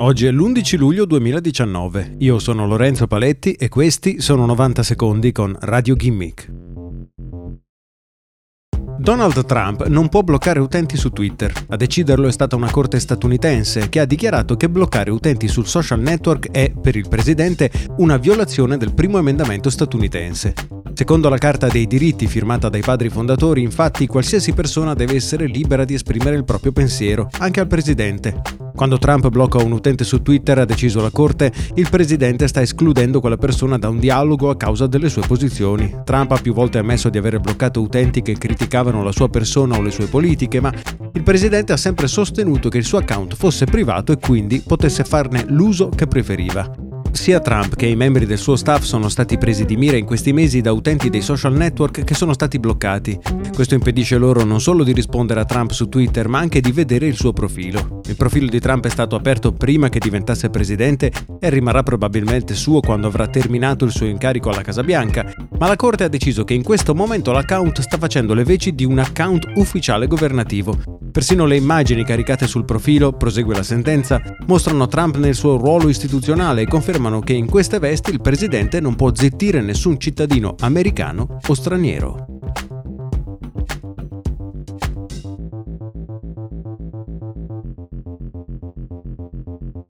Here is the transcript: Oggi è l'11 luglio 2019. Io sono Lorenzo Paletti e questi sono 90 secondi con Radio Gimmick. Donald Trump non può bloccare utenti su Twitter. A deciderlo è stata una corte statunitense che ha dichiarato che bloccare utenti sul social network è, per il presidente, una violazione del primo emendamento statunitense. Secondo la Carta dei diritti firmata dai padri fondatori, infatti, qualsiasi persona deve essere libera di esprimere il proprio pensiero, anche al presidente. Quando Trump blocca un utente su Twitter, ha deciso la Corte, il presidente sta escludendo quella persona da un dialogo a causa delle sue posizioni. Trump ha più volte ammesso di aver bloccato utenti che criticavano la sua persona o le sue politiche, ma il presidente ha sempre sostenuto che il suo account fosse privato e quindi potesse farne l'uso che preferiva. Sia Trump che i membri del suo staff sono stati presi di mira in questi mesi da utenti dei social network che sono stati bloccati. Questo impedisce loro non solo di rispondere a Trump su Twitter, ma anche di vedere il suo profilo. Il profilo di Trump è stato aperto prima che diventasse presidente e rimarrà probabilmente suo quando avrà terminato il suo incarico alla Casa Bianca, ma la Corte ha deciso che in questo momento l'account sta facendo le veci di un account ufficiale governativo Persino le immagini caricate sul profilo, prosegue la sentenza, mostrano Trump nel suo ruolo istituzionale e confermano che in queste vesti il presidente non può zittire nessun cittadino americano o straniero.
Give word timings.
Oggi 0.00 0.24
è 0.24 0.30
l'11 0.30 0.78
luglio 0.78 1.04
2019. 1.04 2.14
Io 2.20 2.38
sono 2.38 2.66
Lorenzo 2.66 3.06
Paletti 3.06 3.52
e 3.52 3.68
questi 3.68 4.22
sono 4.22 4.46
90 4.46 4.82
secondi 4.82 5.30
con 5.30 5.54
Radio 5.60 5.94
Gimmick. 5.94 6.50
Donald 8.98 9.44
Trump 9.44 9.86
non 9.88 10.08
può 10.08 10.22
bloccare 10.22 10.58
utenti 10.58 10.96
su 10.96 11.10
Twitter. 11.10 11.52
A 11.68 11.76
deciderlo 11.76 12.28
è 12.28 12.32
stata 12.32 12.56
una 12.56 12.70
corte 12.70 12.98
statunitense 12.98 13.90
che 13.90 14.00
ha 14.00 14.06
dichiarato 14.06 14.56
che 14.56 14.70
bloccare 14.70 15.10
utenti 15.10 15.48
sul 15.48 15.66
social 15.66 16.00
network 16.00 16.50
è, 16.50 16.72
per 16.72 16.96
il 16.96 17.06
presidente, 17.06 17.70
una 17.98 18.16
violazione 18.16 18.78
del 18.78 18.94
primo 18.94 19.18
emendamento 19.18 19.68
statunitense. 19.68 20.54
Secondo 20.94 21.28
la 21.28 21.38
Carta 21.38 21.68
dei 21.68 21.86
diritti 21.86 22.26
firmata 22.26 22.70
dai 22.70 22.80
padri 22.80 23.10
fondatori, 23.10 23.62
infatti, 23.62 24.06
qualsiasi 24.06 24.54
persona 24.54 24.94
deve 24.94 25.16
essere 25.16 25.46
libera 25.46 25.84
di 25.84 25.92
esprimere 25.92 26.36
il 26.36 26.44
proprio 26.44 26.72
pensiero, 26.72 27.28
anche 27.38 27.60
al 27.60 27.66
presidente. 27.66 28.42
Quando 28.80 28.96
Trump 28.96 29.28
blocca 29.28 29.62
un 29.62 29.72
utente 29.72 30.04
su 30.04 30.22
Twitter, 30.22 30.56
ha 30.56 30.64
deciso 30.64 31.02
la 31.02 31.10
Corte, 31.10 31.52
il 31.74 31.90
presidente 31.90 32.48
sta 32.48 32.62
escludendo 32.62 33.20
quella 33.20 33.36
persona 33.36 33.76
da 33.76 33.90
un 33.90 33.98
dialogo 33.98 34.48
a 34.48 34.56
causa 34.56 34.86
delle 34.86 35.10
sue 35.10 35.20
posizioni. 35.26 35.96
Trump 36.02 36.30
ha 36.30 36.38
più 36.38 36.54
volte 36.54 36.78
ammesso 36.78 37.10
di 37.10 37.18
aver 37.18 37.40
bloccato 37.40 37.82
utenti 37.82 38.22
che 38.22 38.38
criticavano 38.38 39.02
la 39.02 39.12
sua 39.12 39.28
persona 39.28 39.76
o 39.76 39.82
le 39.82 39.90
sue 39.90 40.06
politiche, 40.06 40.62
ma 40.62 40.72
il 41.12 41.22
presidente 41.22 41.74
ha 41.74 41.76
sempre 41.76 42.06
sostenuto 42.08 42.70
che 42.70 42.78
il 42.78 42.86
suo 42.86 42.96
account 42.96 43.36
fosse 43.36 43.66
privato 43.66 44.12
e 44.12 44.18
quindi 44.18 44.62
potesse 44.66 45.04
farne 45.04 45.44
l'uso 45.46 45.90
che 45.90 46.06
preferiva. 46.06 46.74
Sia 47.12 47.40
Trump 47.40 47.76
che 47.76 47.84
i 47.84 47.96
membri 47.96 48.24
del 48.24 48.38
suo 48.38 48.56
staff 48.56 48.84
sono 48.84 49.10
stati 49.10 49.36
presi 49.36 49.66
di 49.66 49.76
mira 49.76 49.98
in 49.98 50.06
questi 50.06 50.32
mesi 50.32 50.62
da 50.62 50.72
utenti 50.72 51.10
dei 51.10 51.20
social 51.20 51.52
network 51.52 52.02
che 52.02 52.14
sono 52.14 52.32
stati 52.32 52.58
bloccati. 52.58 53.18
Questo 53.54 53.74
impedisce 53.74 54.16
loro 54.16 54.42
non 54.44 54.58
solo 54.58 54.84
di 54.84 54.92
rispondere 54.92 55.40
a 55.40 55.44
Trump 55.44 55.72
su 55.72 55.86
Twitter, 55.90 56.28
ma 56.28 56.38
anche 56.38 56.62
di 56.62 56.72
vedere 56.72 57.06
il 57.06 57.16
suo 57.16 57.34
profilo. 57.34 57.99
Il 58.10 58.16
profilo 58.16 58.48
di 58.48 58.58
Trump 58.58 58.86
è 58.86 58.90
stato 58.90 59.14
aperto 59.14 59.52
prima 59.52 59.88
che 59.88 60.00
diventasse 60.00 60.50
presidente 60.50 61.12
e 61.38 61.48
rimarrà 61.48 61.84
probabilmente 61.84 62.54
suo 62.54 62.80
quando 62.80 63.06
avrà 63.06 63.28
terminato 63.28 63.84
il 63.84 63.92
suo 63.92 64.06
incarico 64.06 64.50
alla 64.50 64.62
Casa 64.62 64.82
Bianca, 64.82 65.32
ma 65.56 65.68
la 65.68 65.76
Corte 65.76 66.02
ha 66.02 66.08
deciso 66.08 66.42
che 66.42 66.54
in 66.54 66.64
questo 66.64 66.92
momento 66.92 67.30
l'account 67.30 67.80
sta 67.80 67.98
facendo 67.98 68.34
le 68.34 68.42
veci 68.42 68.74
di 68.74 68.84
un 68.84 68.98
account 68.98 69.52
ufficiale 69.54 70.08
governativo 70.08 71.00
Persino 71.10 71.44
le 71.44 71.56
immagini 71.56 72.04
caricate 72.04 72.46
sul 72.46 72.64
profilo, 72.64 73.12
prosegue 73.12 73.54
la 73.54 73.64
sentenza, 73.64 74.20
mostrano 74.46 74.86
Trump 74.86 75.16
nel 75.16 75.34
suo 75.34 75.56
ruolo 75.56 75.88
istituzionale 75.88 76.62
e 76.62 76.66
confermano 76.66 77.20
che 77.20 77.32
in 77.32 77.46
queste 77.46 77.78
vesti 77.80 78.10
il 78.10 78.20
presidente 78.20 78.80
non 78.80 78.94
può 78.94 79.12
zittire 79.12 79.60
nessun 79.60 79.98
cittadino 79.98 80.54
americano 80.60 81.38
o 81.44 81.54
straniero. 81.54 82.39